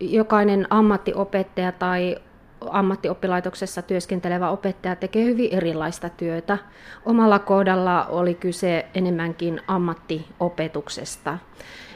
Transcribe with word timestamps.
jokainen 0.00 0.66
ammattiopettaja 0.70 1.72
tai 1.72 2.16
ammattioppilaitoksessa 2.70 3.82
työskentelevä 3.82 4.50
opettaja 4.50 4.96
tekee 4.96 5.24
hyvin 5.24 5.54
erilaista 5.54 6.08
työtä. 6.08 6.58
Omalla 7.06 7.38
kohdalla 7.38 8.04
oli 8.06 8.34
kyse 8.34 8.86
enemmänkin 8.94 9.60
ammattiopetuksesta. 9.66 11.38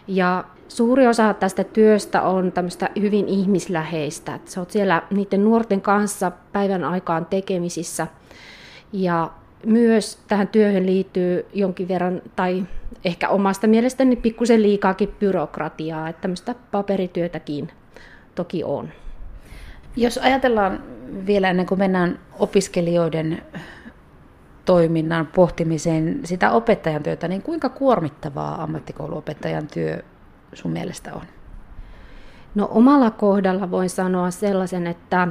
Ja 0.06 0.44
suuri 0.68 1.06
osa 1.06 1.34
tästä 1.34 1.64
työstä 1.64 2.22
on 2.22 2.52
tämmöistä 2.52 2.90
hyvin 3.00 3.28
ihmisläheistä. 3.28 4.38
Sä 4.44 4.60
oot 4.60 4.70
siellä 4.70 5.02
niiden 5.10 5.44
nuorten 5.44 5.80
kanssa 5.80 6.32
päivän 6.52 6.84
aikaan 6.84 7.26
tekemisissä. 7.26 8.06
Ja 8.92 9.30
myös 9.66 10.18
tähän 10.28 10.48
työhön 10.48 10.86
liittyy 10.86 11.46
jonkin 11.52 11.88
verran, 11.88 12.22
tai 12.36 12.62
ehkä 13.04 13.28
omasta 13.28 13.66
mielestäni 13.66 14.16
pikkusen 14.16 14.62
liikaakin 14.62 15.14
byrokratiaa, 15.20 16.08
että 16.08 16.22
tämmöistä 16.22 16.54
paperityötäkin 16.70 17.68
toki 18.34 18.64
on. 18.64 18.88
Jos 19.96 20.18
ajatellaan 20.18 20.82
vielä 21.26 21.50
ennen 21.50 21.66
kuin 21.66 21.78
mennään 21.78 22.18
opiskelijoiden 22.38 23.42
toiminnan 24.64 25.26
pohtimiseen 25.26 26.20
sitä 26.24 26.50
opettajan 26.50 27.02
työtä, 27.02 27.28
niin 27.28 27.42
kuinka 27.42 27.68
kuormittavaa 27.68 28.62
ammattikouluopettajan 28.62 29.66
työ 29.66 30.02
sun 30.52 30.72
mielestä 30.72 31.14
on? 31.14 31.22
No 32.54 32.68
omalla 32.70 33.10
kohdalla 33.10 33.70
voin 33.70 33.90
sanoa 33.90 34.30
sellaisen, 34.30 34.86
että 34.86 35.28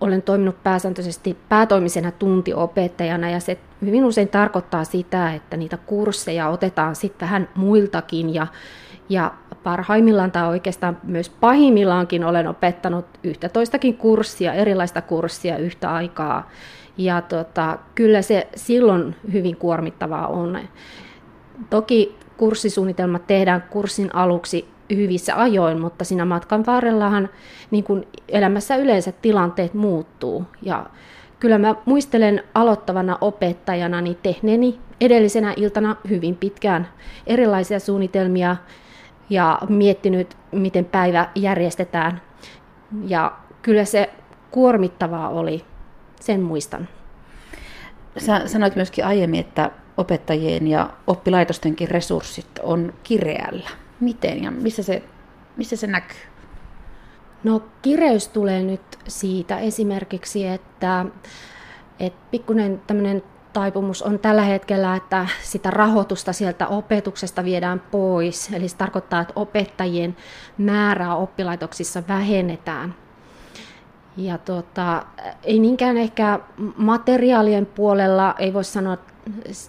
olen 0.00 0.22
toiminut 0.22 0.62
pääsääntöisesti 0.62 1.36
päätoimisena 1.48 2.10
tuntiopettajana 2.10 3.30
ja 3.30 3.40
se 3.40 3.58
hyvin 3.84 4.04
usein 4.04 4.28
tarkoittaa 4.28 4.84
sitä, 4.84 5.34
että 5.34 5.56
niitä 5.56 5.76
kursseja 5.76 6.48
otetaan 6.48 6.96
sitten 6.96 7.26
vähän 7.26 7.48
muiltakin 7.54 8.34
ja, 8.34 8.46
ja 9.08 9.34
parhaimmillaan 9.66 10.32
tai 10.32 10.48
oikeastaan 10.48 10.98
myös 11.02 11.30
pahimmillaankin 11.30 12.24
olen 12.24 12.48
opettanut 12.48 13.06
yhtä 13.24 13.48
toistakin 13.48 13.96
kurssia, 13.96 14.52
erilaista 14.52 15.02
kurssia 15.02 15.58
yhtä 15.58 15.94
aikaa. 15.94 16.50
Ja 16.98 17.20
tota, 17.20 17.78
kyllä 17.94 18.22
se 18.22 18.48
silloin 18.56 19.16
hyvin 19.32 19.56
kuormittavaa 19.56 20.26
on. 20.26 20.58
Toki 21.70 22.16
kurssisuunnitelmat 22.36 23.26
tehdään 23.26 23.64
kurssin 23.70 24.14
aluksi 24.14 24.68
hyvissä 24.90 25.40
ajoin, 25.40 25.80
mutta 25.80 26.04
siinä 26.04 26.24
matkan 26.24 26.66
varrellahan 26.66 27.28
niin 27.70 27.84
kuin 27.84 28.06
elämässä 28.28 28.76
yleensä 28.76 29.12
tilanteet 29.12 29.74
muuttuu. 29.74 30.44
Ja 30.62 30.86
kyllä 31.40 31.58
mä 31.58 31.74
muistelen 31.84 32.42
aloittavana 32.54 33.18
opettajana 33.20 34.00
niin 34.00 34.18
tehneeni 34.22 34.78
edellisenä 35.00 35.54
iltana 35.56 35.96
hyvin 36.08 36.36
pitkään 36.36 36.88
erilaisia 37.26 37.80
suunnitelmia 37.80 38.56
ja 39.30 39.58
miettinyt, 39.68 40.36
miten 40.52 40.84
päivä 40.84 41.28
järjestetään. 41.34 42.22
Ja 43.06 43.32
kyllä 43.62 43.84
se 43.84 44.10
kuormittavaa 44.50 45.28
oli, 45.28 45.64
sen 46.20 46.40
muistan. 46.40 46.88
Sä 48.18 48.48
sanoit 48.48 48.76
myöskin 48.76 49.04
aiemmin, 49.04 49.40
että 49.40 49.70
opettajien 49.96 50.66
ja 50.66 50.90
oppilaitostenkin 51.06 51.88
resurssit 51.88 52.58
on 52.62 52.94
kireällä. 53.02 53.70
Miten 54.00 54.42
ja 54.42 54.50
missä 54.50 54.82
se, 54.82 55.02
missä 55.56 55.76
se 55.76 55.86
näkyy? 55.86 56.18
No 57.44 57.62
kireys 57.82 58.28
tulee 58.28 58.62
nyt 58.62 58.98
siitä 59.08 59.58
esimerkiksi, 59.58 60.46
että, 60.46 61.06
että 62.00 62.18
pikkuinen 62.30 62.82
tämmöinen 62.86 63.22
taipumus 63.56 64.02
on 64.02 64.18
tällä 64.18 64.42
hetkellä, 64.42 64.96
että 64.96 65.26
sitä 65.42 65.70
rahoitusta 65.70 66.32
sieltä 66.32 66.66
opetuksesta 66.66 67.44
viedään 67.44 67.80
pois. 67.80 68.52
Eli 68.52 68.68
se 68.68 68.76
tarkoittaa, 68.76 69.20
että 69.20 69.32
opettajien 69.36 70.16
määrää 70.58 71.16
oppilaitoksissa 71.16 72.02
vähennetään. 72.08 72.94
Ja 74.16 74.38
tota, 74.38 75.02
ei 75.42 75.58
niinkään 75.58 75.96
ehkä 75.96 76.40
materiaalien 76.76 77.66
puolella, 77.66 78.34
ei 78.38 78.54
voi 78.54 78.64
sanoa 78.64 78.96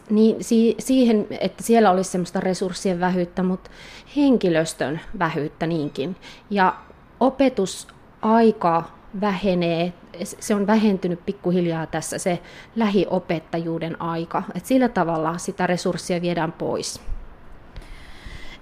niin, 0.10 0.44
si, 0.44 0.76
siihen, 0.80 1.28
että 1.40 1.64
siellä 1.64 1.92
olisi 1.92 2.12
semmoista 2.12 2.40
resurssien 2.40 3.00
vähyyttä, 3.00 3.44
mutta 3.44 3.72
henkilöstön 4.16 5.00
vähyyttä 5.20 5.68
niinkin. 5.68 6.16
Ja 6.50 6.74
opetusaika 7.20 8.84
vähenee, 9.22 9.94
se 10.24 10.56
on 10.56 10.68
vähentynyt 10.68 11.26
pikkuhiljaa 11.26 11.86
tässä 11.86 12.18
se 12.18 12.40
lähiopettajuuden 12.76 14.02
aika. 14.02 14.44
Et 14.56 14.66
sillä 14.66 14.90
tavalla 14.90 15.38
sitä 15.38 15.68
resurssia 15.68 16.22
viedään 16.22 16.52
pois. 16.52 17.02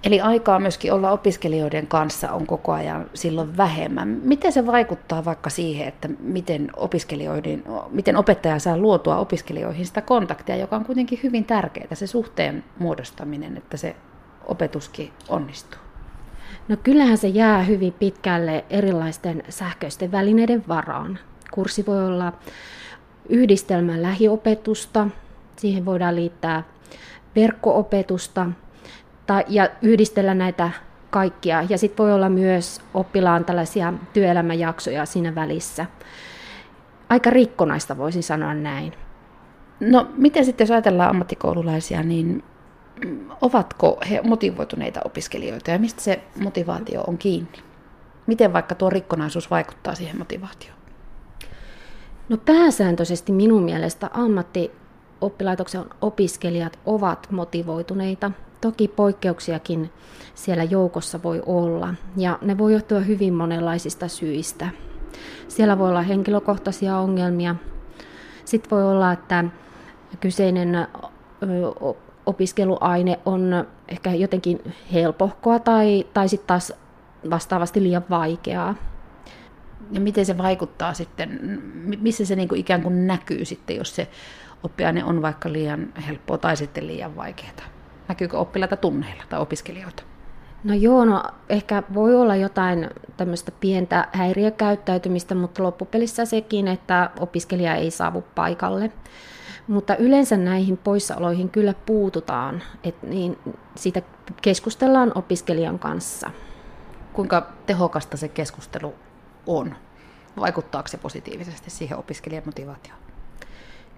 Eli 0.04 0.20
aikaa 0.20 0.58
myöskin 0.58 0.92
olla 0.92 1.10
opiskelijoiden 1.10 1.86
kanssa 1.86 2.32
on 2.32 2.46
koko 2.46 2.72
ajan 2.72 3.10
silloin 3.14 3.56
vähemmän. 3.56 4.08
Miten 4.08 4.52
se 4.52 4.66
vaikuttaa 4.66 5.24
vaikka 5.24 5.50
siihen, 5.50 5.88
että 5.88 6.08
miten, 6.20 6.70
opiskelijoiden, 6.76 7.64
miten 7.90 8.16
opettaja 8.16 8.58
saa 8.58 8.78
luotua 8.78 9.16
opiskelijoihin 9.16 9.86
sitä 9.86 10.02
kontaktia, 10.02 10.56
joka 10.56 10.76
on 10.76 10.84
kuitenkin 10.84 11.20
hyvin 11.22 11.44
tärkeää, 11.44 11.94
se 11.94 12.06
suhteen 12.06 12.64
muodostaminen, 12.78 13.56
että 13.56 13.76
se 13.76 13.96
opetuskin 14.46 15.12
onnistuu? 15.28 15.85
No 16.68 16.76
kyllähän 16.82 17.18
se 17.18 17.28
jää 17.28 17.62
hyvin 17.62 17.92
pitkälle 17.92 18.64
erilaisten 18.70 19.42
sähköisten 19.48 20.12
välineiden 20.12 20.64
varaan. 20.68 21.18
Kurssi 21.50 21.86
voi 21.86 22.06
olla 22.06 22.32
yhdistelmä 23.28 24.02
lähiopetusta, 24.02 25.08
siihen 25.56 25.84
voidaan 25.84 26.16
liittää 26.16 26.62
verkkoopetusta 27.36 28.46
tai, 29.26 29.44
ja 29.48 29.68
yhdistellä 29.82 30.34
näitä 30.34 30.70
kaikkia. 31.10 31.62
Ja 31.68 31.78
sitten 31.78 32.04
voi 32.04 32.12
olla 32.12 32.28
myös 32.28 32.80
oppilaan 32.94 33.44
tällaisia 33.44 33.92
työelämäjaksoja 34.12 35.06
siinä 35.06 35.34
välissä. 35.34 35.86
Aika 37.08 37.30
rikkonaista 37.30 37.96
voisin 37.96 38.22
sanoa 38.22 38.54
näin. 38.54 38.92
No 39.80 40.08
miten 40.16 40.44
sitten 40.44 40.64
jos 40.64 40.70
ajatellaan 40.70 41.10
ammattikoululaisia, 41.10 42.02
niin 42.02 42.44
ovatko 43.40 43.98
he 44.10 44.20
motivoituneita 44.22 45.00
opiskelijoita 45.04 45.70
ja 45.70 45.78
mistä 45.78 46.00
se 46.02 46.22
motivaatio 46.40 47.04
on 47.06 47.18
kiinni? 47.18 47.58
Miten 48.26 48.52
vaikka 48.52 48.74
tuo 48.74 48.90
rikkonaisuus 48.90 49.50
vaikuttaa 49.50 49.94
siihen 49.94 50.18
motivaatioon? 50.18 50.76
No 52.28 52.36
pääsääntöisesti 52.36 53.32
minun 53.32 53.62
mielestä 53.62 54.10
ammattioppilaitoksen 54.12 55.84
opiskelijat 56.00 56.78
ovat 56.86 57.26
motivoituneita. 57.30 58.30
Toki 58.60 58.88
poikkeuksiakin 58.88 59.90
siellä 60.34 60.64
joukossa 60.64 61.22
voi 61.22 61.42
olla 61.46 61.94
ja 62.16 62.38
ne 62.42 62.58
voi 62.58 62.72
johtua 62.72 63.00
hyvin 63.00 63.34
monenlaisista 63.34 64.08
syistä. 64.08 64.68
Siellä 65.48 65.78
voi 65.78 65.88
olla 65.88 66.02
henkilökohtaisia 66.02 66.98
ongelmia. 66.98 67.54
Sitten 68.44 68.70
voi 68.70 68.84
olla, 68.84 69.12
että 69.12 69.44
kyseinen 70.20 70.88
opiskeluaine 72.26 73.18
on 73.24 73.66
ehkä 73.88 74.10
jotenkin 74.10 74.74
helpohkoa 74.92 75.58
tai, 75.58 76.06
tai 76.14 76.28
sitten 76.28 76.46
taas 76.46 76.72
vastaavasti 77.30 77.82
liian 77.82 78.04
vaikeaa. 78.10 78.74
Ja 79.92 80.00
miten 80.00 80.26
se 80.26 80.38
vaikuttaa 80.38 80.94
sitten, 80.94 81.60
missä 82.00 82.24
se 82.24 82.36
niin 82.36 82.48
kuin 82.48 82.60
ikään 82.60 82.82
kuin 82.82 83.06
näkyy 83.06 83.44
sitten, 83.44 83.76
jos 83.76 83.96
se 83.96 84.08
oppiaine 84.62 85.04
on 85.04 85.22
vaikka 85.22 85.52
liian 85.52 85.92
helppoa 86.06 86.38
tai 86.38 86.56
sitten 86.56 86.86
liian 86.86 87.16
vaikeaa? 87.16 87.52
Näkyykö 88.08 88.38
oppilaita 88.38 88.76
tunneilla 88.76 89.22
tai 89.28 89.40
opiskelijoita? 89.40 90.02
No 90.64 90.74
joo, 90.74 91.04
no 91.04 91.22
ehkä 91.48 91.82
voi 91.94 92.14
olla 92.14 92.36
jotain 92.36 92.90
tämmöistä 93.16 93.52
pientä 93.60 94.08
häiriökäyttäytymistä, 94.12 95.34
mutta 95.34 95.62
loppupelissä 95.62 96.24
sekin, 96.24 96.68
että 96.68 97.10
opiskelija 97.20 97.74
ei 97.74 97.90
saavu 97.90 98.24
paikalle. 98.34 98.92
Mutta 99.68 99.96
yleensä 99.96 100.36
näihin 100.36 100.76
poissaoloihin 100.76 101.50
kyllä 101.50 101.74
puututaan, 101.86 102.62
että 102.84 103.06
niin 103.06 103.38
siitä 103.74 104.02
keskustellaan 104.42 105.12
opiskelijan 105.14 105.78
kanssa. 105.78 106.30
Kuinka 107.12 107.52
tehokasta 107.66 108.16
se 108.16 108.28
keskustelu 108.28 108.94
on? 109.46 109.74
Vaikuttaako 110.40 110.88
se 110.88 110.98
positiivisesti 110.98 111.70
siihen 111.70 111.98
opiskelijan 111.98 112.42
motivaatioon? 112.46 112.98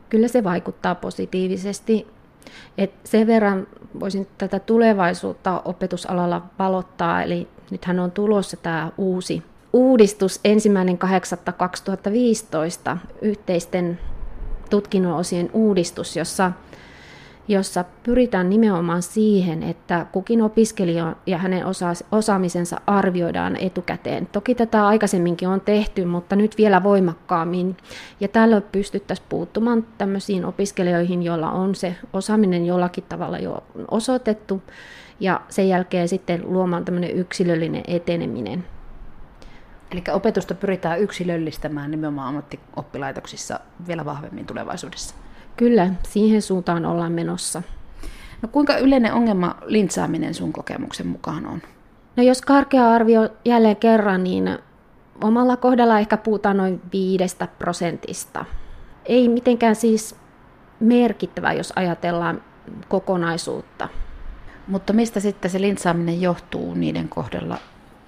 Kyllä 0.09 0.29
se 0.29 0.45
vaikuttaa 0.45 0.95
positiivisesti. 0.95 2.07
Et 2.79 2.95
sen 3.05 3.27
verran 3.27 3.67
voisin 4.01 4.29
tätä 4.39 4.59
tulevaisuutta 4.59 5.63
opetusalalla 5.65 6.43
valottaa, 6.59 7.23
eli 7.23 7.49
nythän 7.71 8.01
on 8.01 8.11
tulossa 8.11 8.57
tämä 8.57 8.93
uusi 8.99 9.43
uudistus 9.73 10.41
ensimmäinen 10.45 10.99
8.2015 12.93 12.99
yhteisten 13.23 13.99
tutkinnon 14.71 15.17
osien 15.17 15.51
uudistus, 15.53 16.17
jossa, 16.17 16.53
jossa 17.49 17.85
pyritään 18.03 18.51
nimenomaan 18.51 19.03
siihen, 19.03 19.63
että 19.63 20.07
kukin 20.13 20.43
opiskelija 20.43 21.17
ja 21.27 21.39
hänen 21.39 21.67
osa, 21.67 21.93
osaamisensa 22.13 22.81
arvioidaan 22.87 23.57
etukäteen. 23.57 24.27
Toki 24.27 24.55
tätä 24.55 24.87
aikaisemminkin 24.87 25.49
on 25.49 25.61
tehty, 25.61 26.05
mutta 26.05 26.37
nyt 26.37 26.59
vielä 26.59 26.83
voimakkaammin. 26.83 27.77
Ja 28.21 28.29
tällöin 28.29 28.63
pystyttäisiin 28.73 29.27
puuttumaan 29.29 29.87
tämmöisiin 29.99 30.45
opiskelijoihin, 30.45 31.23
joilla 31.23 31.51
on 31.51 31.75
se 31.75 31.97
osaaminen 32.13 32.67
jollakin 32.67 33.05
tavalla 33.09 33.39
jo 33.39 33.63
osoitettu, 33.91 34.63
ja 35.21 35.41
sen 35.49 35.69
jälkeen 35.69 36.09
sitten 36.09 36.43
luomaan 36.45 36.85
tämmöinen 36.85 37.11
yksilöllinen 37.11 37.83
eteneminen. 37.87 38.65
Eli 39.91 40.03
opetusta 40.13 40.55
pyritään 40.55 41.01
yksilöllistämään 41.01 41.91
nimenomaan 41.91 42.29
ammattioppilaitoksissa 42.29 43.61
vielä 43.87 44.05
vahvemmin 44.05 44.47
tulevaisuudessa. 44.47 45.15
Kyllä, 45.57 45.91
siihen 46.09 46.43
suuntaan 46.43 46.87
ollaan 46.87 47.13
menossa. 47.13 47.63
No 48.43 48.49
kuinka 48.49 48.77
yleinen 48.77 49.13
ongelma 49.13 49.57
lintsaaminen 49.65 50.35
sun 50.35 50.53
kokemuksen 50.53 51.07
mukaan 51.07 51.47
on? 51.47 51.63
No 52.17 52.23
jos 52.23 52.43
karkea 52.43 52.91
arvio 52.91 53.29
jälleen 53.45 53.77
kerran, 53.77 54.25
niin 54.25 54.59
omalla 55.25 55.57
kohdalla 55.57 55.99
ehkä 55.99 56.17
puhutaan 56.17 56.57
noin 56.57 56.81
viidestä 56.93 57.49
prosentista. 57.59 58.45
Ei 59.07 59.29
mitenkään 59.29 59.77
siis 59.77 60.17
merkittävä, 60.81 61.53
jos 61.53 61.73
ajatellaan 61.77 62.43
kokonaisuutta. 62.89 63.89
Mutta 64.67 64.93
mistä 64.93 65.21
sitten 65.21 65.51
se 65.51 65.61
lintsaaminen 65.61 66.21
johtuu 66.21 66.75
niiden 66.75 67.09
kohdalla, 67.09 67.59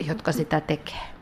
jotka 0.07 0.33
sitä 0.33 0.61
tekee? 0.61 1.20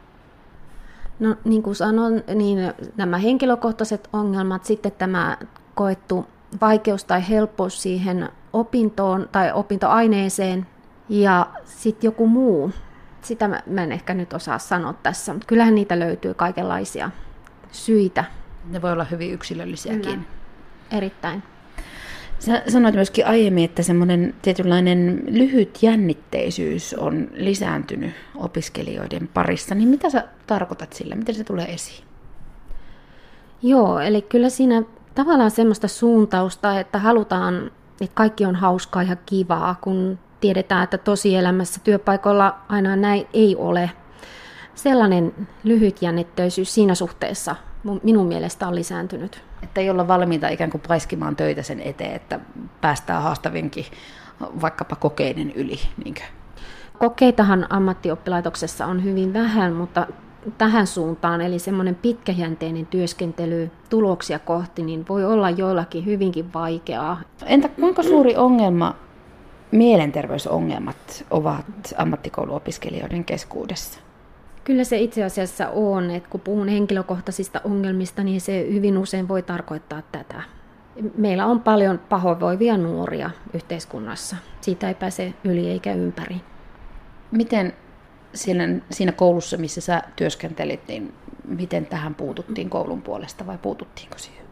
No 1.18 1.36
niin 1.44 1.62
kuin 1.62 1.76
sanon, 1.76 2.22
niin 2.34 2.58
nämä 2.96 3.18
henkilökohtaiset 3.18 4.08
ongelmat, 4.12 4.64
sitten 4.64 4.92
tämä 4.92 5.36
koettu 5.74 6.26
vaikeus 6.60 7.04
tai 7.04 7.28
helppous 7.28 7.82
siihen 7.82 8.28
opintoon 8.52 9.28
tai 9.32 9.52
opintoaineeseen 9.52 10.66
ja 11.08 11.46
sitten 11.64 12.08
joku 12.08 12.26
muu. 12.26 12.72
Sitä 13.22 13.48
mä 13.48 13.82
en 13.82 13.92
ehkä 13.92 14.14
nyt 14.14 14.32
osaa 14.32 14.58
sanoa 14.58 14.92
tässä, 14.92 15.32
mutta 15.32 15.46
kyllähän 15.46 15.74
niitä 15.74 15.98
löytyy 15.98 16.34
kaikenlaisia 16.34 17.10
syitä. 17.72 18.24
Ne 18.70 18.82
voi 18.82 18.92
olla 18.92 19.04
hyvin 19.04 19.32
yksilöllisiäkin. 19.32 20.02
Kyllä. 20.02 20.22
Erittäin. 20.90 21.42
Sä 22.38 22.62
sanoit 22.68 22.94
myöskin 22.94 23.26
aiemmin, 23.26 23.64
että 23.64 23.82
semmoinen 23.82 24.34
tietynlainen 24.42 25.22
lyhyt 25.26 25.82
jännitteisyys 25.82 26.94
on 26.94 27.28
lisääntynyt 27.32 28.14
opiskelijoiden 28.34 29.28
parissa. 29.34 29.74
Niin 29.74 29.88
mitä 29.88 30.10
sä 30.10 30.24
tarkoitat 30.46 30.92
sillä? 30.92 31.14
Miten 31.14 31.34
se 31.34 31.44
tulee 31.44 31.72
esiin? 31.74 32.04
Joo, 33.62 33.98
eli 33.98 34.22
kyllä 34.22 34.48
siinä 34.48 34.82
tavallaan 35.14 35.50
semmoista 35.50 35.88
suuntausta, 35.88 36.80
että 36.80 36.98
halutaan, 36.98 37.70
että 38.00 38.14
kaikki 38.14 38.44
on 38.44 38.54
hauskaa 38.54 39.02
ja 39.02 39.16
kivaa, 39.16 39.76
kun 39.80 40.18
tiedetään, 40.40 40.84
että 40.84 40.98
tosielämässä 40.98 41.80
työpaikoilla 41.84 42.58
aina 42.68 42.96
näin 42.96 43.26
ei 43.32 43.56
ole. 43.56 43.90
Sellainen 44.74 45.32
lyhytjännitteisyys 45.64 46.74
siinä 46.74 46.94
suhteessa 46.94 47.56
minun 48.02 48.26
mielestä 48.26 48.68
on 48.68 48.74
lisääntynyt. 48.74 49.47
Että 49.62 49.80
ei 49.80 49.90
olla 49.90 50.08
valmiita 50.08 50.48
ikään 50.48 50.70
kuin 50.70 50.82
paiskimaan 50.88 51.36
töitä 51.36 51.62
sen 51.62 51.80
eteen, 51.80 52.14
että 52.14 52.40
päästään 52.80 53.22
haastavinkin 53.22 53.84
vaikkapa 54.40 54.96
kokeiden 54.96 55.52
yli. 55.52 55.78
Niinkö? 56.04 56.22
Kokeitahan 56.98 57.66
ammattioppilaitoksessa 57.70 58.86
on 58.86 59.04
hyvin 59.04 59.32
vähän, 59.32 59.72
mutta 59.72 60.06
tähän 60.58 60.86
suuntaan, 60.86 61.40
eli 61.40 61.58
semmoinen 61.58 61.94
pitkäjänteinen 61.94 62.86
työskentely 62.86 63.70
tuloksia 63.90 64.38
kohti, 64.38 64.82
niin 64.82 65.04
voi 65.08 65.24
olla 65.24 65.50
joillakin 65.50 66.06
hyvinkin 66.06 66.52
vaikeaa. 66.54 67.20
Entä 67.46 67.68
kuinka 67.68 68.02
suuri 68.02 68.36
ongelma 68.36 68.94
mielenterveysongelmat 69.70 71.24
ovat 71.30 71.66
ammattikouluopiskelijoiden 71.96 73.24
keskuudessa? 73.24 74.00
Kyllä 74.68 74.84
se 74.84 74.98
itse 74.98 75.24
asiassa 75.24 75.68
on, 75.68 76.10
että 76.10 76.28
kun 76.28 76.40
puhun 76.40 76.68
henkilökohtaisista 76.68 77.60
ongelmista, 77.64 78.24
niin 78.24 78.40
se 78.40 78.66
hyvin 78.72 78.98
usein 78.98 79.28
voi 79.28 79.42
tarkoittaa 79.42 80.02
tätä. 80.12 80.42
Meillä 81.16 81.46
on 81.46 81.60
paljon 81.60 81.98
pahoinvoivia 81.98 82.76
nuoria 82.76 83.30
yhteiskunnassa. 83.54 84.36
Siitä 84.60 84.88
ei 84.88 84.94
pääse 84.94 85.34
yli 85.44 85.70
eikä 85.70 85.92
ympäri. 85.94 86.36
Miten 87.30 87.72
siinä, 88.34 88.68
siinä 88.90 89.12
koulussa, 89.12 89.56
missä 89.56 89.80
sä 89.80 90.02
työskentelit, 90.16 90.88
niin 90.88 91.14
miten 91.44 91.86
tähän 91.86 92.14
puututtiin 92.14 92.70
koulun 92.70 93.02
puolesta 93.02 93.46
vai 93.46 93.58
puututtiinko 93.58 94.18
siihen? 94.18 94.44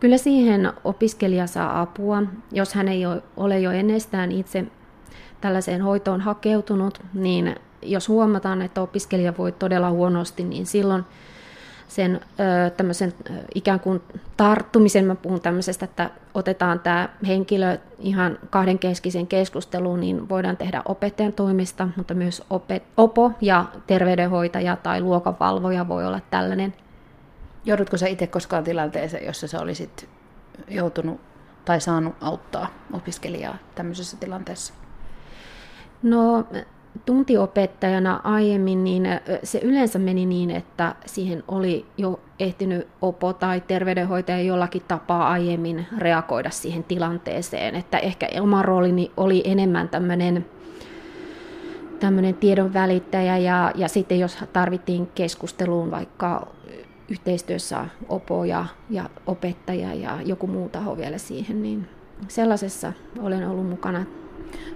Kyllä 0.00 0.18
siihen 0.18 0.72
opiskelija 0.84 1.46
saa 1.46 1.80
apua, 1.80 2.22
jos 2.52 2.74
hän 2.74 2.88
ei 2.88 3.02
ole 3.36 3.60
jo 3.60 3.70
ennestään 3.70 4.32
itse 4.32 4.64
tällaiseen 5.40 5.82
hoitoon 5.82 6.20
hakeutunut, 6.20 7.02
niin 7.14 7.56
jos 7.86 8.08
huomataan, 8.08 8.62
että 8.62 8.80
opiskelija 8.80 9.36
voi 9.38 9.52
todella 9.52 9.90
huonosti, 9.90 10.44
niin 10.44 10.66
silloin 10.66 11.04
sen 11.88 12.20
tämmöisen 12.76 13.12
ikään 13.54 13.80
kuin 13.80 14.02
tarttumisen, 14.36 15.04
mä 15.04 15.14
puhun 15.14 15.40
tämmöisestä, 15.40 15.84
että 15.84 16.10
otetaan 16.34 16.80
tämä 16.80 17.08
henkilö 17.26 17.78
ihan 17.98 18.38
kahdenkeskisen 18.50 19.26
keskusteluun, 19.26 20.00
niin 20.00 20.28
voidaan 20.28 20.56
tehdä 20.56 20.82
opettajan 20.84 21.32
toimista, 21.32 21.88
mutta 21.96 22.14
myös 22.14 22.42
opet, 22.50 22.82
opo 22.96 23.32
ja 23.40 23.64
terveydenhoitaja 23.86 24.76
tai 24.76 25.00
luokanvalvoja 25.00 25.88
voi 25.88 26.06
olla 26.06 26.20
tällainen. 26.30 26.74
Joudutko 27.64 27.96
sä 27.96 28.06
itse 28.06 28.26
koskaan 28.26 28.64
tilanteeseen, 28.64 29.26
jossa 29.26 29.48
sä 29.48 29.60
olisit 29.60 30.08
joutunut 30.68 31.20
tai 31.64 31.80
saanut 31.80 32.14
auttaa 32.20 32.66
opiskelijaa 32.92 33.56
tämmöisessä 33.74 34.16
tilanteessa? 34.16 34.74
No 36.02 36.46
tuntiopettajana 37.04 38.20
aiemmin, 38.24 38.84
niin 38.84 39.08
se 39.42 39.58
yleensä 39.58 39.98
meni 39.98 40.26
niin, 40.26 40.50
että 40.50 40.94
siihen 41.06 41.42
oli 41.48 41.86
jo 41.98 42.20
ehtinyt 42.38 42.88
opo 43.02 43.32
tai 43.32 43.60
terveydenhoitaja 43.60 44.42
jollakin 44.42 44.82
tapaa 44.88 45.28
aiemmin 45.28 45.86
reagoida 45.98 46.50
siihen 46.50 46.84
tilanteeseen. 46.84 47.74
Että 47.74 47.98
ehkä 47.98 48.28
oma 48.40 48.62
roolini 48.62 49.10
oli 49.16 49.42
enemmän 49.44 49.88
tämmöinen 49.88 50.46
tämmöinen 52.00 52.34
tiedon 52.34 52.74
välittäjä 52.74 53.38
ja, 53.38 53.72
ja 53.74 53.88
sitten 53.88 54.18
jos 54.18 54.38
tarvittiin 54.52 55.06
keskusteluun 55.06 55.90
vaikka 55.90 56.46
yhteistyössä 57.08 57.86
opo 58.08 58.44
ja, 58.44 58.66
ja 58.90 59.10
opettaja 59.26 59.94
ja 59.94 60.18
joku 60.24 60.46
muu 60.46 60.68
taho 60.68 60.96
vielä 60.96 61.18
siihen, 61.18 61.62
niin 61.62 61.88
sellaisessa 62.28 62.92
olen 63.18 63.48
ollut 63.48 63.68
mukana. 63.68 64.04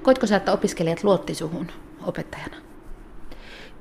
Koitko 0.03 0.27
sä, 0.27 0.37
että 0.37 0.53
opiskelijat 0.53 1.05
luotti 1.05 1.35
suhun? 1.35 1.67
Opettajana? 2.07 2.57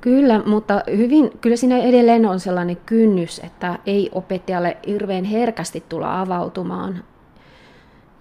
Kyllä, 0.00 0.42
mutta 0.46 0.82
hyvin, 0.96 1.30
kyllä 1.40 1.56
siinä 1.56 1.78
edelleen 1.78 2.26
on 2.26 2.40
sellainen 2.40 2.76
kynnys, 2.76 3.40
että 3.44 3.78
ei 3.86 4.10
opettajalle 4.12 4.76
hirveän 4.86 5.24
herkästi 5.24 5.84
tulla 5.88 6.20
avautumaan. 6.20 7.04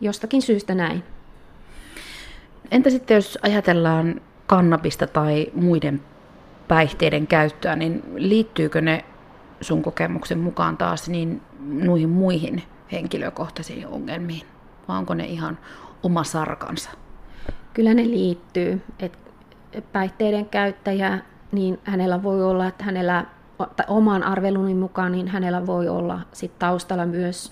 Jostakin 0.01 0.41
syystä 0.41 0.75
näin. 0.75 1.03
Entä 2.71 2.89
sitten 2.89 3.15
jos 3.15 3.37
ajatellaan 3.41 4.21
kannabista 4.47 5.07
tai 5.07 5.47
muiden 5.53 6.01
päihteiden 6.67 7.27
käyttöä, 7.27 7.75
niin 7.75 8.03
liittyykö 8.15 8.81
ne 8.81 9.05
sun 9.61 9.81
kokemuksen 9.81 10.39
mukaan 10.39 10.77
taas 10.77 11.09
niin 11.09 11.41
noihin 11.59 12.09
muihin 12.09 12.63
henkilökohtaisiin 12.91 13.87
ongelmiin? 13.87 14.47
Vai 14.87 14.97
onko 14.97 15.13
ne 15.13 15.25
ihan 15.25 15.57
oma 16.03 16.23
sarkansa? 16.23 16.89
Kyllä 17.73 17.93
ne 17.93 18.03
liittyy. 18.03 18.81
Et 18.99 19.28
päihteiden 19.91 20.45
käyttäjä, 20.45 21.19
niin 21.51 21.79
hänellä 21.83 22.23
voi 22.23 22.43
olla, 22.43 22.67
että 22.67 22.83
hänellä 22.83 23.25
oman 23.87 24.23
arveluni 24.23 24.73
mukaan, 24.73 25.11
niin 25.11 25.27
hänellä 25.27 25.67
voi 25.67 25.89
olla 25.89 26.19
sit 26.33 26.59
taustalla 26.59 27.05
myös 27.05 27.51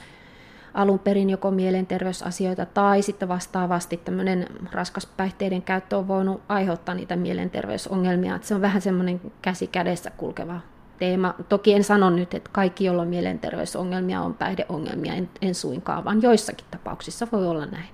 alun 0.73 0.99
perin 0.99 1.29
joko 1.29 1.51
mielenterveysasioita 1.51 2.65
tai 2.65 3.01
sitten 3.01 3.27
vastaavasti 3.27 3.97
tämmöinen 3.97 4.47
raskas 4.71 5.05
päihteiden 5.05 5.61
käyttö 5.61 5.97
on 5.97 6.07
voinut 6.07 6.41
aiheuttaa 6.49 6.95
niitä 6.95 7.15
mielenterveysongelmia. 7.15 8.35
Että 8.35 8.47
se 8.47 8.55
on 8.55 8.61
vähän 8.61 8.81
semmoinen 8.81 9.21
käsi 9.41 9.67
kädessä 9.67 10.11
kulkeva 10.11 10.59
teema. 10.99 11.33
Toki 11.49 11.73
en 11.73 11.83
sano 11.83 12.09
nyt, 12.09 12.33
että 12.33 12.49
kaikki, 12.53 12.85
joilla 12.85 13.01
on 13.01 13.07
mielenterveysongelmia, 13.07 14.21
on 14.21 14.33
päihdeongelmia, 14.33 15.13
en, 15.13 15.29
en 15.41 15.55
suinkaan, 15.55 16.05
vaan 16.05 16.21
joissakin 16.21 16.67
tapauksissa 16.71 17.27
voi 17.31 17.47
olla 17.47 17.65
näin 17.65 17.89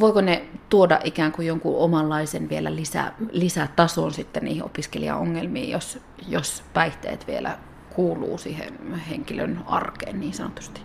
voiko 0.00 0.20
ne 0.20 0.48
tuoda 0.68 1.00
ikään 1.04 1.32
kuin 1.32 1.46
jonkun 1.46 1.78
omanlaisen 1.78 2.48
vielä 2.48 2.76
lisä, 2.76 3.12
lisätason 3.30 4.12
sitten 4.12 4.44
niihin 4.44 4.64
opiskelijaongelmiin, 4.64 5.70
jos, 5.70 5.98
jos 6.28 6.62
päihteet 6.74 7.26
vielä 7.26 7.58
kuuluu 7.94 8.38
siihen 8.38 8.98
henkilön 9.10 9.60
arkeen 9.66 10.20
niin 10.20 10.34
sanotusti? 10.34 10.80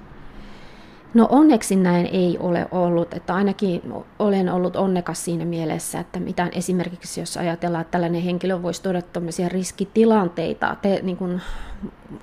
No 1.13 1.27
onneksi 1.29 1.75
näin 1.75 2.05
ei 2.05 2.37
ole 2.39 2.67
ollut, 2.71 3.13
että 3.13 3.35
ainakin 3.35 3.81
olen 4.19 4.49
ollut 4.49 4.75
onnekas 4.75 5.25
siinä 5.25 5.45
mielessä, 5.45 5.99
että 5.99 6.19
mitä 6.19 6.49
esimerkiksi 6.51 7.19
jos 7.19 7.37
ajatellaan, 7.37 7.81
että 7.81 7.91
tällainen 7.91 8.21
henkilö 8.21 8.61
voisi 8.61 8.83
tuoda 8.83 9.01
tämmöisiä 9.01 9.49
riskitilanteita, 9.49 10.75
te, 10.81 10.99
niin 11.03 11.17
kuin 11.17 11.41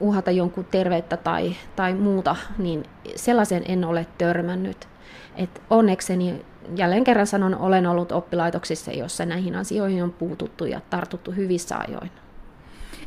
uhata 0.00 0.30
jonkun 0.30 0.64
terveyttä 0.64 1.16
tai, 1.16 1.56
tai 1.76 1.94
muuta, 1.94 2.36
niin 2.58 2.84
sellaisen 3.16 3.62
en 3.68 3.84
ole 3.84 4.06
törmännyt. 4.18 4.88
Et 5.36 5.62
onnekseni 5.70 6.44
jälleen 6.76 7.04
kerran 7.04 7.26
sanon, 7.26 7.54
olen 7.54 7.86
ollut 7.86 8.12
oppilaitoksissa, 8.12 8.92
jossa 8.92 9.26
näihin 9.26 9.54
asioihin 9.54 10.02
on 10.02 10.12
puututtu 10.12 10.64
ja 10.64 10.80
tartuttu 10.90 11.30
hyvissä 11.30 11.78
ajoin. 11.78 12.10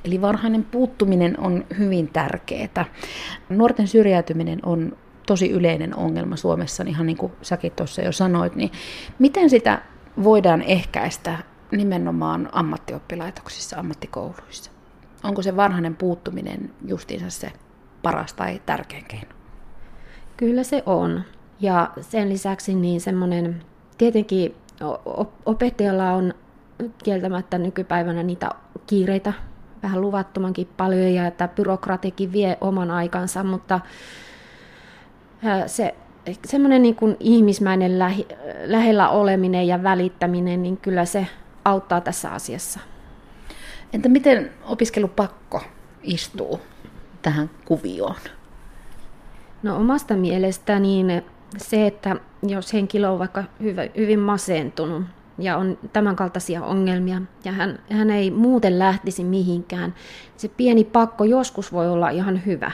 Eli 0.06 0.22
varhainen 0.22 0.64
puuttuminen 0.64 1.40
on 1.40 1.66
hyvin 1.78 2.08
tärkeää. 2.08 2.86
Nuorten 3.50 3.88
syrjäytyminen 3.88 4.60
on 4.66 4.98
tosi 5.28 5.52
yleinen 5.52 5.96
ongelma 5.96 6.36
Suomessa, 6.36 6.84
ihan 6.88 7.06
niin 7.06 7.18
kuin 7.18 7.32
säkin 7.42 7.72
tuossa 7.72 8.02
jo 8.02 8.12
sanoit. 8.12 8.56
Niin 8.56 8.72
miten 9.20 9.50
sitä 9.50 9.82
voidaan 10.24 10.62
ehkäistä 10.62 11.38
nimenomaan 11.72 12.50
ammattioppilaitoksissa, 12.52 13.80
ammattikouluissa? 13.80 14.72
Onko 15.24 15.42
se 15.42 15.56
varhainen 15.56 15.96
puuttuminen 15.96 16.72
justiinsa 16.86 17.30
se 17.30 17.52
paras 18.02 18.34
tai 18.34 18.62
tärkein 18.66 19.06
keino? 19.06 19.30
Kyllä 20.38 20.64
se 20.64 20.84
on. 20.86 21.24
Ja 21.62 21.92
sen 22.01 22.30
lisäksi 22.30 22.75
niin 22.75 23.01
semmoinen, 23.01 23.63
tietenkin 23.98 24.56
opettajalla 25.46 26.12
on 26.12 26.34
kieltämättä 27.04 27.58
nykypäivänä 27.58 28.24
niitä 28.24 28.50
kiireitä 28.88 29.34
vähän 29.84 30.01
luvattomankin 30.01 30.70
paljon 30.78 31.13
ja 31.13 31.28
että 31.28 31.48
byrokratikin 31.48 32.32
vie 32.32 32.58
oman 32.62 32.92
aikansa, 32.92 33.44
mutta 33.44 33.80
se 35.68 35.96
semmoinen 36.46 36.82
niin 36.82 36.96
kuin 36.96 37.18
ihmismäinen 37.20 38.00
lähi, 38.00 38.28
lähellä 38.66 39.10
oleminen 39.10 39.68
ja 39.68 39.84
välittäminen, 39.84 40.63
niin 40.63 40.78
kyllä 40.78 41.06
se 41.06 41.28
auttaa 41.66 42.01
tässä 42.01 42.30
asiassa. 42.32 42.80
Entä 43.94 44.10
miten 44.10 44.51
opiskelupakko 44.66 45.62
istuu 46.04 46.60
tähän 47.22 47.50
kuvioon? 47.66 48.16
No 49.63 49.78
omasta 49.78 50.16
mielestä 50.16 50.80
niin 50.80 51.24
se, 51.58 51.88
että 51.88 52.15
jos 52.44 52.74
henkilö 52.74 53.10
on 53.10 53.20
vaikka 53.20 53.44
hyvin 53.98 54.20
masentunut 54.20 55.03
ja 55.39 55.58
on 55.58 55.77
tämänkaltaisia 55.94 56.63
ongelmia 56.63 57.22
ja 57.44 57.51
hän, 57.51 57.79
hän 57.91 58.10
ei 58.10 58.32
muuten 58.32 58.79
lähtisi 58.79 59.24
mihinkään, 59.24 59.94
se 60.38 60.48
pieni 60.48 60.84
pakko 60.84 61.24
joskus 61.24 61.74
voi 61.74 61.89
olla 61.89 62.10
ihan 62.10 62.46
hyvä. 62.46 62.72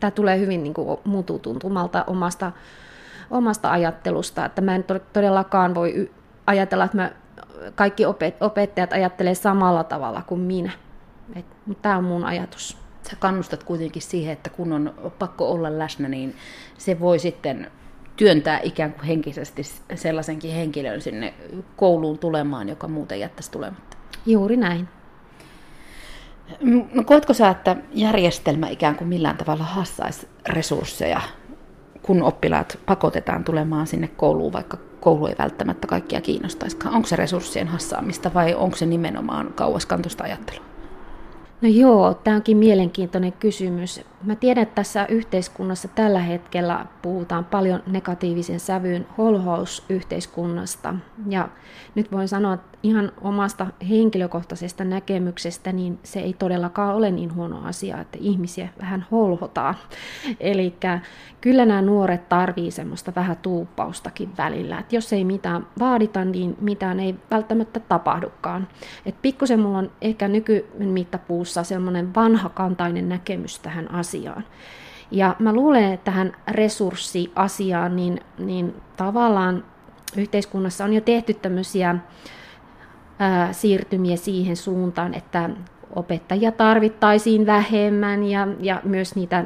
Tämä 0.00 0.10
tulee 0.10 0.38
hyvin 0.38 0.62
niin 0.62 0.74
mututuntumalta 1.04 2.04
omasta, 2.06 2.52
omasta 3.30 3.70
ajattelusta, 3.70 4.44
että 4.44 4.60
mä 4.60 4.74
en 4.74 4.84
todellakaan 5.12 5.74
voi 5.74 6.10
ajatella, 6.46 6.84
että 6.84 6.96
mä, 6.96 7.10
kaikki 7.74 8.04
opettajat 8.40 8.92
ajattelee 8.92 9.34
samalla 9.34 9.84
tavalla 9.84 10.22
kuin 10.26 10.40
minä. 10.40 10.70
Et, 11.36 11.46
mutta 11.66 11.82
tämä 11.82 11.96
on 11.96 12.04
mun 12.04 12.24
ajatus. 12.24 12.79
Sä 13.02 13.16
kannustat 13.16 13.64
kuitenkin 13.64 14.02
siihen, 14.02 14.32
että 14.32 14.50
kun 14.50 14.72
on 14.72 14.94
pakko 15.18 15.50
olla 15.50 15.78
läsnä, 15.78 16.08
niin 16.08 16.36
se 16.78 17.00
voi 17.00 17.18
sitten 17.18 17.70
työntää 18.16 18.60
ikään 18.62 18.92
kuin 18.92 19.04
henkisesti 19.04 19.62
sellaisenkin 19.94 20.52
henkilön 20.52 21.00
sinne 21.00 21.34
kouluun 21.76 22.18
tulemaan, 22.18 22.68
joka 22.68 22.88
muuten 22.88 23.20
jättäisi 23.20 23.50
tulematta. 23.50 23.96
Juuri 24.26 24.56
näin. 24.56 24.88
No, 26.92 27.04
koetko 27.04 27.34
sä, 27.34 27.48
että 27.48 27.76
järjestelmä 27.94 28.68
ikään 28.68 28.96
kuin 28.96 29.08
millään 29.08 29.36
tavalla 29.36 29.64
hassaisi 29.64 30.28
resursseja, 30.48 31.20
kun 32.02 32.22
oppilaat 32.22 32.78
pakotetaan 32.86 33.44
tulemaan 33.44 33.86
sinne 33.86 34.08
kouluun, 34.08 34.52
vaikka 34.52 34.76
koulu 35.00 35.26
ei 35.26 35.34
välttämättä 35.38 35.86
kaikkia 35.86 36.20
kiinnostaisikaan? 36.20 36.94
Onko 36.94 37.08
se 37.08 37.16
resurssien 37.16 37.68
hassaamista 37.68 38.34
vai 38.34 38.54
onko 38.54 38.76
se 38.76 38.86
nimenomaan 38.86 39.52
kauaskantoista 39.52 40.24
ajattelua? 40.24 40.64
No 41.62 41.68
joo, 41.68 42.14
tämä 42.14 42.36
onkin 42.36 42.56
mielenkiintoinen 42.56 43.32
kysymys. 43.32 44.00
Mä 44.24 44.34
tiedän, 44.34 44.62
että 44.62 44.74
tässä 44.74 45.06
yhteiskunnassa 45.06 45.88
tällä 45.88 46.20
hetkellä 46.20 46.86
puhutaan 47.02 47.44
paljon 47.44 47.82
negatiivisen 47.86 48.60
sävyyn 48.60 49.06
holhousyhteiskunnasta. 49.18 50.94
Ja 51.28 51.48
nyt 51.94 52.12
voin 52.12 52.28
sanoa, 52.28 52.54
että 52.54 52.78
ihan 52.82 53.12
omasta 53.20 53.66
henkilökohtaisesta 53.88 54.84
näkemyksestä, 54.84 55.72
niin 55.72 55.98
se 56.02 56.20
ei 56.20 56.32
todellakaan 56.32 56.94
ole 56.94 57.10
niin 57.10 57.34
huono 57.34 57.60
asia, 57.64 58.00
että 58.00 58.18
ihmisiä 58.20 58.68
vähän 58.80 59.06
holhotaan. 59.10 59.74
Eli 60.40 60.74
kyllä 61.40 61.66
nämä 61.66 61.82
nuoret 61.82 62.28
tarvii 62.28 62.70
semmoista 62.70 63.12
vähän 63.16 63.36
tuuppaustakin 63.36 64.30
välillä. 64.38 64.78
Että 64.78 64.96
jos 64.96 65.12
ei 65.12 65.24
mitään 65.24 65.66
vaadita, 65.78 66.24
niin 66.24 66.56
mitään 66.60 67.00
ei 67.00 67.14
välttämättä 67.30 67.80
tapahdukaan. 67.80 68.68
Et 69.06 69.22
pikkusen 69.22 69.60
mulla 69.60 69.78
on 69.78 69.90
ehkä 70.00 70.28
nykymittapuussa 70.28 71.64
semmoinen 71.64 72.14
vanhakantainen 72.14 73.08
näkemys 73.08 73.58
tähän 73.58 73.90
asiaan. 73.90 74.09
Ja 75.10 75.36
mä 75.38 75.52
luulen, 75.52 75.92
että 75.92 76.04
tähän 76.04 76.32
resurssiasiaan, 76.48 77.96
niin, 77.96 78.20
niin 78.38 78.74
tavallaan 78.96 79.64
yhteiskunnassa 80.16 80.84
on 80.84 80.92
jo 80.92 81.00
tehty 81.00 81.34
tämmöisiä 81.34 81.96
ää, 83.18 83.52
siirtymiä 83.52 84.16
siihen 84.16 84.56
suuntaan, 84.56 85.14
että 85.14 85.50
opettajia 85.96 86.52
tarvittaisiin 86.52 87.46
vähemmän 87.46 88.24
ja, 88.24 88.48
ja 88.60 88.80
myös 88.84 89.14
niitä 89.14 89.44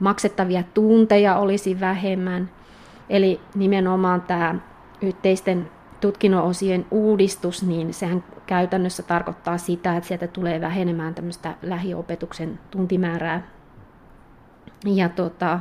maksettavia 0.00 0.62
tunteja 0.74 1.36
olisi 1.36 1.80
vähemmän. 1.80 2.50
Eli 3.08 3.40
nimenomaan 3.54 4.20
tämä 4.22 4.54
yhteisten 5.02 5.70
tutkinnon-osien 6.00 6.86
uudistus, 6.90 7.62
niin 7.62 7.94
sehän 7.94 8.24
käytännössä 8.46 9.02
tarkoittaa 9.02 9.58
sitä, 9.58 9.96
että 9.96 10.08
sieltä 10.08 10.26
tulee 10.26 10.60
vähenemään 10.60 11.14
tämmöistä 11.14 11.54
lähiopetuksen 11.62 12.58
tuntimäärää. 12.70 13.42
Ja 14.84 15.08
tota, 15.08 15.60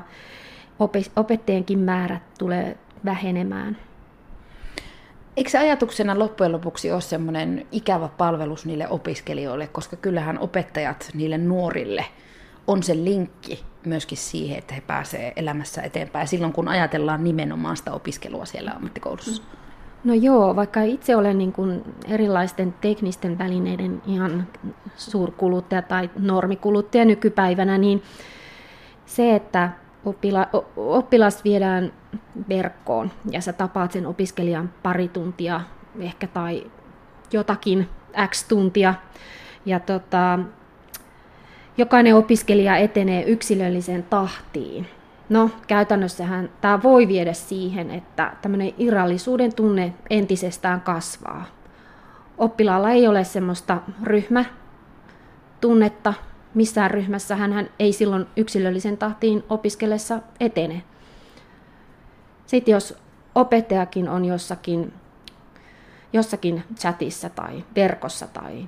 opettajienkin 1.15 1.79
määrät 1.79 2.23
tulee 2.39 2.77
vähenemään. 3.05 3.77
Eikö 5.37 5.49
se 5.49 5.57
ajatuksena 5.57 6.19
loppujen 6.19 6.51
lopuksi 6.51 6.91
ole 6.91 7.01
semmoinen 7.01 7.67
ikävä 7.71 8.09
palvelus 8.17 8.65
niille 8.65 8.87
opiskelijoille, 8.89 9.67
koska 9.67 9.95
kyllähän 9.95 10.39
opettajat 10.39 11.09
niille 11.13 11.37
nuorille 11.37 12.05
on 12.67 12.83
se 12.83 12.95
linkki 12.95 13.63
myöskin 13.85 14.17
siihen, 14.17 14.57
että 14.57 14.73
he 14.73 14.81
pääsevät 14.81 15.33
elämässä 15.35 15.81
eteenpäin 15.81 16.27
silloin, 16.27 16.53
kun 16.53 16.67
ajatellaan 16.67 17.23
nimenomaan 17.23 17.77
sitä 17.77 17.93
opiskelua 17.93 18.45
siellä 18.45 18.71
ammattikoulussa. 18.71 19.43
No 20.03 20.13
joo, 20.13 20.55
vaikka 20.55 20.81
itse 20.81 21.15
olen 21.15 21.37
niin 21.37 21.53
kuin 21.53 21.83
erilaisten 22.07 22.73
teknisten 22.81 23.37
välineiden 23.37 24.01
ihan 24.05 24.47
suurkuluttaja 24.95 25.81
tai 25.81 26.09
normikuluttaja 26.19 27.05
nykypäivänä, 27.05 27.77
niin 27.77 28.03
se, 29.11 29.35
että 29.35 29.69
oppila, 30.05 30.47
oppilas 30.75 31.43
viedään 31.43 31.93
verkkoon 32.49 33.11
ja 33.31 33.41
sä 33.41 33.53
tapaat 33.53 33.91
sen 33.91 34.05
opiskelijan 34.05 34.69
pari 34.83 35.07
tuntia 35.07 35.61
ehkä 35.99 36.27
tai 36.27 36.71
jotakin 37.33 37.89
x 38.27 38.47
tuntia. 38.47 38.93
Ja 39.65 39.79
tota, 39.79 40.39
jokainen 41.77 42.15
opiskelija 42.15 42.77
etenee 42.77 43.23
yksilölliseen 43.23 44.03
tahtiin. 44.03 44.87
No, 45.29 45.49
käytännössähän 45.67 46.49
tämä 46.61 46.83
voi 46.83 47.07
viedä 47.07 47.33
siihen, 47.33 47.91
että 47.91 48.33
tämmöinen 48.41 48.73
irrallisuuden 48.77 49.55
tunne 49.55 49.93
entisestään 50.09 50.81
kasvaa. 50.81 51.45
Oppilaalla 52.37 52.91
ei 52.91 53.07
ole 53.07 53.23
semmoista 53.23 53.77
ryhmätunnetta, 54.03 56.13
missään 56.53 56.91
ryhmässä 56.91 57.35
hän 57.35 57.69
ei 57.79 57.93
silloin 57.93 58.25
yksilöllisen 58.37 58.97
tahtiin 58.97 59.43
opiskellessa 59.49 60.19
etene. 60.39 60.83
Sitten 62.45 62.71
jos 62.71 62.97
opettajakin 63.35 64.09
on 64.09 64.25
jossakin, 64.25 64.93
jossakin 66.13 66.63
chatissa 66.75 67.29
tai 67.29 67.63
verkossa 67.75 68.27
tai 68.27 68.67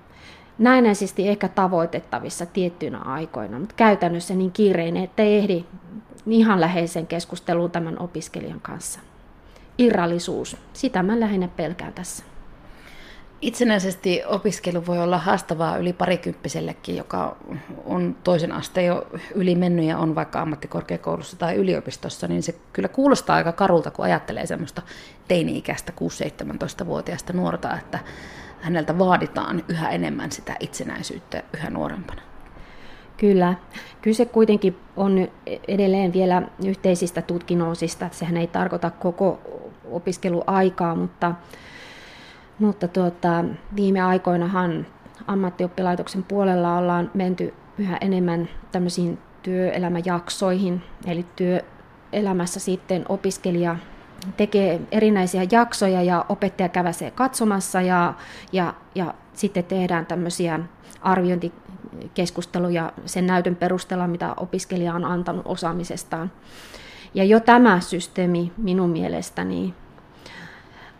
näennäisesti 0.57 1.27
ehkä 1.27 1.47
tavoitettavissa 1.47 2.45
tiettyinä 2.45 2.99
aikoina, 2.99 3.59
mutta 3.59 3.75
käytännössä 3.75 4.33
niin 4.33 4.51
kiireinen, 4.51 5.03
että 5.03 5.23
ei 5.23 5.37
ehdi 5.37 5.65
ihan 6.27 6.61
läheisen 6.61 7.07
keskusteluun 7.07 7.71
tämän 7.71 7.99
opiskelijan 7.99 8.61
kanssa. 8.61 8.99
Irrallisuus, 9.77 10.57
sitä 10.73 11.03
mä 11.03 11.19
lähinnä 11.19 11.47
pelkään 11.47 11.93
tässä. 11.93 12.23
Itsenäisesti 13.43 14.21
opiskelu 14.25 14.85
voi 14.85 14.99
olla 14.99 15.17
haastavaa 15.17 15.77
yli 15.77 15.93
parikymppisellekin, 15.93 16.95
joka 16.95 17.35
on 17.85 18.15
toisen 18.23 18.51
asteen 18.51 18.87
jo 18.87 19.07
yli 19.35 19.55
mennyt 19.55 19.85
ja 19.85 19.97
on 19.97 20.15
vaikka 20.15 20.41
ammattikorkeakoulussa 20.41 21.37
tai 21.37 21.55
yliopistossa, 21.55 22.27
niin 22.27 22.43
se 22.43 22.55
kyllä 22.73 22.89
kuulostaa 22.89 23.35
aika 23.35 23.51
karulta, 23.51 23.91
kun 23.91 24.05
ajattelee 24.05 24.45
semmoista 24.45 24.81
teini-ikäistä 25.27 25.93
6-17-vuotiaista 26.01 27.33
nuorta, 27.33 27.77
että 27.77 27.99
häneltä 28.61 28.99
vaaditaan 28.99 29.63
yhä 29.67 29.89
enemmän 29.89 30.31
sitä 30.31 30.55
itsenäisyyttä 30.59 31.43
yhä 31.53 31.69
nuorempana. 31.69 32.21
Kyllä. 33.17 33.53
Kyse 34.01 34.25
kuitenkin 34.25 34.77
on 34.95 35.27
edelleen 35.67 36.13
vielä 36.13 36.41
yhteisistä 36.65 37.21
tutkinnoisista. 37.21 38.09
Sehän 38.11 38.37
ei 38.37 38.47
tarkoita 38.47 38.89
koko 38.89 39.39
opiskeluaikaa, 39.91 40.95
mutta 40.95 41.35
mutta 42.59 42.87
tuota, 42.87 43.45
viime 43.75 44.01
aikoinahan 44.01 44.85
ammattioppilaitoksen 45.27 46.23
puolella 46.23 46.77
ollaan 46.77 47.11
menty 47.13 47.53
yhä 47.77 47.97
enemmän 48.01 48.49
tämmöisiin 48.71 49.17
työelämäjaksoihin, 49.43 50.81
eli 51.07 51.25
työelämässä 51.35 52.59
sitten 52.59 53.05
opiskelija 53.09 53.75
tekee 54.37 54.81
erinäisiä 54.91 55.45
jaksoja 55.51 56.03
ja 56.03 56.25
opettaja 56.29 56.69
käväsee 56.69 57.11
katsomassa 57.11 57.81
ja, 57.81 58.13
ja, 58.51 58.73
ja 58.95 59.13
sitten 59.33 59.63
tehdään 59.63 60.05
tämmöisiä 60.05 60.59
arviointikeskusteluja 61.01 62.93
sen 63.05 63.27
näytön 63.27 63.55
perusteella, 63.55 64.07
mitä 64.07 64.33
opiskelija 64.37 64.93
on 64.93 65.05
antanut 65.05 65.45
osaamisestaan. 65.45 66.31
Ja 67.13 67.23
jo 67.23 67.39
tämä 67.39 67.79
systeemi 67.79 68.51
minun 68.57 68.89
mielestäni 68.89 69.73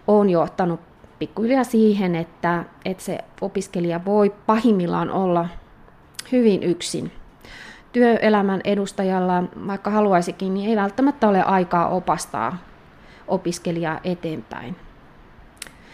on 0.07 0.29
johtanut 0.29 0.79
pikkuhiljaa 1.19 1.63
siihen, 1.63 2.15
että, 2.15 2.63
että 2.85 3.03
se 3.03 3.19
opiskelija 3.41 4.05
voi 4.05 4.33
pahimmillaan 4.45 5.11
olla 5.11 5.49
hyvin 6.31 6.63
yksin. 6.63 7.11
Työelämän 7.91 8.61
edustajalla, 8.63 9.43
vaikka 9.67 9.91
haluaisikin, 9.91 10.53
niin 10.53 10.69
ei 10.69 10.75
välttämättä 10.75 11.27
ole 11.27 11.43
aikaa 11.43 11.89
opastaa 11.89 12.57
opiskelijaa 13.27 13.99
eteenpäin. 14.03 14.75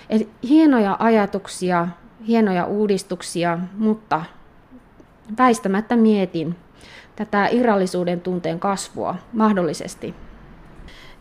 Eli 0.10 0.30
hienoja 0.44 0.96
ajatuksia, 1.00 1.88
hienoja 2.28 2.66
uudistuksia, 2.66 3.60
mutta 3.78 4.22
väistämättä 5.38 5.96
mietin 5.96 6.56
tätä 7.16 7.48
irrallisuuden 7.52 8.22
tunteen 8.22 8.60
kasvua 8.60 9.16
mahdollisesti 9.34 10.16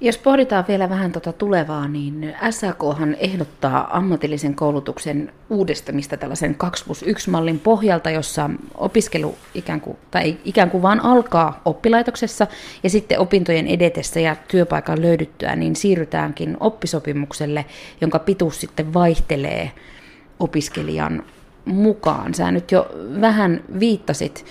jos 0.01 0.19
pohditaan 0.19 0.65
vielä 0.69 0.89
vähän 0.89 1.13
tuota 1.13 1.33
tulevaa, 1.33 1.89
niin 1.89 2.35
SAKhan 2.51 3.17
ehdottaa 3.19 3.97
ammatillisen 3.97 4.55
koulutuksen 4.55 5.33
uudistamista 5.51 6.17
tällaisen 6.17 6.55
2 6.55 6.85
plus 6.85 7.03
1 7.03 7.31
mallin 7.31 7.59
pohjalta, 7.59 8.11
jossa 8.11 8.51
opiskelu 8.75 9.35
ikään 9.55 9.81
kuin, 9.81 9.97
tai 10.11 10.37
ikään 10.45 10.71
kuin 10.71 10.83
vaan 10.83 11.01
alkaa 11.01 11.61
oppilaitoksessa 11.65 12.47
ja 12.83 12.91
sitten 12.91 13.19
opintojen 13.19 13.67
edetessä 13.67 14.21
ja 14.21 14.37
työpaikan 14.49 15.03
löydyttyä, 15.03 15.57
niin 15.57 15.77
siirrytäänkin 15.77 16.57
oppisopimukselle, 16.61 17.65
jonka 18.01 18.19
pituus 18.19 18.61
sitten 18.61 18.95
vaihtelee 18.95 19.71
opiskelijan 20.41 21.23
mukaan. 21.65 22.35
Sä 22.35 22.51
nyt 22.51 22.73
jo 22.73 22.91
vähän 23.21 23.65
viittasit 23.81 24.45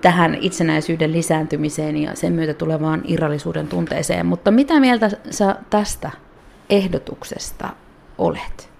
tähän 0.00 0.34
itsenäisyyden 0.34 1.12
lisääntymiseen 1.12 1.96
ja 1.96 2.14
sen 2.14 2.32
myötä 2.32 2.54
tulevaan 2.54 3.02
irrallisuuden 3.04 3.68
tunteeseen. 3.68 4.26
Mutta 4.26 4.50
mitä 4.50 4.80
mieltä 4.80 5.10
sä 5.30 5.56
tästä 5.70 6.10
ehdotuksesta 6.70 7.68
olet? 8.18 8.70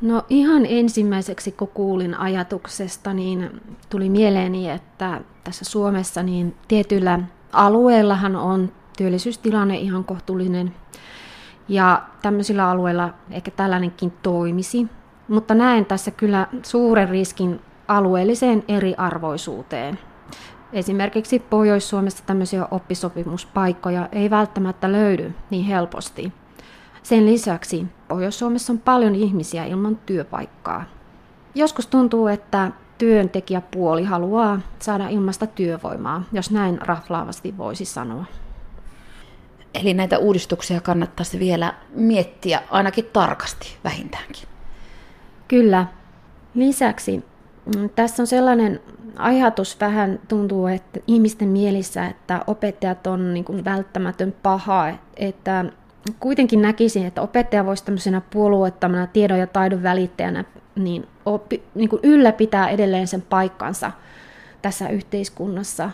No 0.00 0.24
ihan 0.28 0.66
ensimmäiseksi, 0.66 1.52
kun 1.52 1.68
kuulin 1.68 2.14
ajatuksesta, 2.14 3.12
niin 3.12 3.60
tuli 3.88 4.08
mieleeni, 4.08 4.70
että 4.70 5.20
tässä 5.44 5.64
Suomessa 5.64 6.22
niin 6.22 6.54
tietyillä 6.68 7.20
alueillahan 7.52 8.36
on 8.36 8.72
työllisyystilanne 8.96 9.76
ihan 9.76 10.04
kohtuullinen. 10.04 10.74
Ja 11.68 12.02
tämmöisillä 12.22 12.70
alueilla 12.70 13.10
ehkä 13.30 13.50
tällainenkin 13.50 14.12
toimisi. 14.22 14.86
Mutta 15.28 15.54
näen 15.54 15.86
tässä 15.86 16.10
kyllä 16.10 16.46
suuren 16.62 17.08
riskin 17.08 17.60
alueelliseen 17.90 18.64
eriarvoisuuteen. 18.68 19.98
Esimerkiksi 20.72 21.38
Pohjois-Suomessa 21.38 22.24
tämmöisiä 22.26 22.68
oppisopimuspaikkoja 22.70 24.08
ei 24.12 24.30
välttämättä 24.30 24.92
löydy 24.92 25.34
niin 25.50 25.64
helposti. 25.64 26.32
Sen 27.02 27.26
lisäksi 27.26 27.86
Pohjois-Suomessa 28.08 28.72
on 28.72 28.78
paljon 28.78 29.14
ihmisiä 29.14 29.64
ilman 29.64 29.96
työpaikkaa. 29.96 30.84
Joskus 31.54 31.86
tuntuu, 31.86 32.26
että 32.26 32.70
työntekijäpuoli 32.98 34.04
haluaa 34.04 34.60
saada 34.78 35.08
ilmasta 35.08 35.46
työvoimaa, 35.46 36.22
jos 36.32 36.50
näin 36.50 36.78
raflaavasti 36.82 37.58
voisi 37.58 37.84
sanoa. 37.84 38.24
Eli 39.74 39.94
näitä 39.94 40.18
uudistuksia 40.18 40.80
kannattaisi 40.80 41.38
vielä 41.38 41.74
miettiä 41.94 42.62
ainakin 42.70 43.08
tarkasti 43.12 43.76
vähintäänkin. 43.84 44.48
Kyllä. 45.48 45.86
Lisäksi 46.54 47.24
tässä 47.94 48.22
on 48.22 48.26
sellainen 48.26 48.80
ajatus 49.16 49.80
vähän 49.80 50.20
tuntuu, 50.28 50.66
että 50.66 51.00
ihmisten 51.06 51.48
mielissä, 51.48 52.06
että 52.06 52.44
opettajat 52.46 53.06
on 53.06 53.34
niin 53.34 53.44
kuin 53.44 53.64
välttämätön 53.64 54.34
paha, 54.42 54.88
että 55.16 55.64
kuitenkin 56.20 56.62
näkisin, 56.62 57.06
että 57.06 57.22
opettaja 57.22 57.66
voisi 57.66 57.84
tämmöisenä 57.84 58.22
puolueettomana 58.30 59.06
tiedon 59.06 59.38
ja 59.38 59.46
taidon 59.46 59.82
välittäjänä 59.82 60.44
niin 60.76 61.06
oppi, 61.26 61.62
niin 61.74 61.88
kuin 61.88 62.00
ylläpitää 62.02 62.68
edelleen 62.68 63.06
sen 63.06 63.22
paikkansa 63.22 63.92
tässä 64.62 64.88
yhteiskunnassa. 64.88 65.90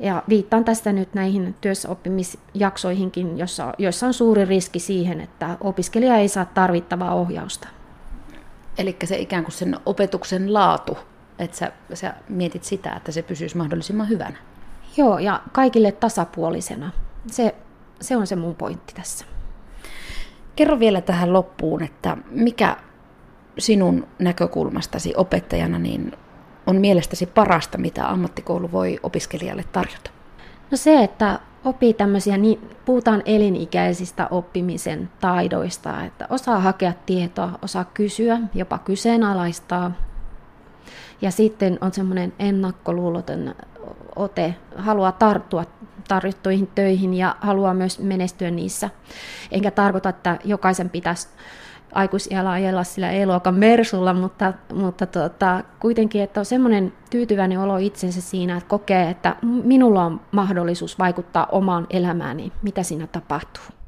Ja 0.00 0.22
viittaan 0.28 0.64
tästä 0.64 0.92
nyt 0.92 1.14
näihin 1.14 1.54
työssäoppimisjaksoihinkin, 1.60 3.38
jossa, 3.38 3.72
joissa 3.78 4.06
on 4.06 4.14
suuri 4.14 4.44
riski 4.44 4.78
siihen, 4.78 5.20
että 5.20 5.56
opiskelija 5.60 6.16
ei 6.16 6.28
saa 6.28 6.44
tarvittavaa 6.44 7.14
ohjausta. 7.14 7.68
Eli 8.80 8.96
se 9.04 9.16
ikään 9.16 9.44
kuin 9.44 9.52
sen 9.52 9.76
opetuksen 9.86 10.54
laatu, 10.54 10.98
että 11.38 11.56
sä, 11.56 11.72
sä 11.94 12.14
mietit 12.28 12.64
sitä, 12.64 12.92
että 12.96 13.12
se 13.12 13.22
pysyisi 13.22 13.56
mahdollisimman 13.56 14.08
hyvänä. 14.08 14.36
Joo, 14.96 15.18
ja 15.18 15.42
kaikille 15.52 15.92
tasapuolisena. 15.92 16.90
Se, 17.26 17.54
se 18.00 18.16
on 18.16 18.26
se 18.26 18.36
mun 18.36 18.54
pointti 18.54 18.94
tässä. 18.94 19.24
Kerro 20.56 20.78
vielä 20.78 21.00
tähän 21.00 21.32
loppuun, 21.32 21.82
että 21.82 22.16
mikä 22.30 22.76
sinun 23.58 24.06
näkökulmastasi 24.18 25.12
opettajana 25.16 25.78
niin 25.78 26.12
on 26.66 26.76
mielestäsi 26.76 27.26
parasta, 27.26 27.78
mitä 27.78 28.08
ammattikoulu 28.08 28.72
voi 28.72 28.98
opiskelijalle 29.02 29.64
tarjota? 29.72 30.10
No 30.70 30.76
se, 30.76 31.04
että 31.04 31.40
oppii 31.64 31.94
tämmöisiä, 31.94 32.36
niin 32.36 32.70
puhutaan 32.84 33.22
elinikäisistä 33.24 34.28
oppimisen 34.30 35.10
taidoista, 35.20 36.04
että 36.04 36.26
osaa 36.30 36.60
hakea 36.60 36.92
tietoa, 37.06 37.58
osaa 37.62 37.84
kysyä, 37.84 38.38
jopa 38.54 38.78
kyseenalaistaa. 38.78 39.92
Ja 41.22 41.30
sitten 41.30 41.78
on 41.80 41.92
semmoinen 41.92 42.32
ennakkoluuloton 42.38 43.54
ote, 44.16 44.54
haluaa 44.76 45.12
tarttua 45.12 45.64
tarjottuihin 46.08 46.66
töihin 46.74 47.14
ja 47.14 47.36
haluaa 47.40 47.74
myös 47.74 47.98
menestyä 47.98 48.50
niissä. 48.50 48.90
Enkä 49.50 49.70
tarkoita, 49.70 50.08
että 50.08 50.38
jokaisen 50.44 50.90
pitäisi 50.90 51.28
aikuisiällä 51.92 52.50
ajella 52.50 52.84
sillä 52.84 53.10
E-luokan 53.10 53.54
Mersulla, 53.54 54.14
mutta, 54.14 54.52
mutta 54.74 55.06
tuota, 55.06 55.62
kuitenkin, 55.80 56.22
että 56.22 56.40
on 56.40 56.46
semmoinen 56.46 56.92
tyytyväinen 57.10 57.60
olo 57.60 57.76
itsensä 57.76 58.20
siinä, 58.20 58.56
että 58.56 58.68
kokee, 58.68 59.10
että 59.10 59.36
minulla 59.42 60.04
on 60.04 60.20
mahdollisuus 60.32 60.98
vaikuttaa 60.98 61.46
omaan 61.46 61.86
elämääni, 61.90 62.52
mitä 62.62 62.82
siinä 62.82 63.06
tapahtuu. 63.06 63.79